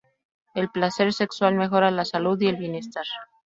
El 0.55 0.69
placer 0.71 1.13
sexual 1.13 1.53
mejora 1.53 1.91
la 1.91 2.05
salud 2.05 2.41
y 2.41 2.47
el 2.47 2.55
bienestar. 2.57 3.05